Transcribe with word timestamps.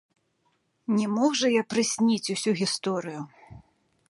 Не 0.95 1.05
мог 1.15 1.31
жа 1.41 1.47
я 1.61 1.67
прысніць 1.75 2.31
усю 2.37 2.51
гісторыю. 2.63 3.21